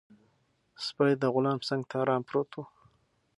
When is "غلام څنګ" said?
1.33-1.81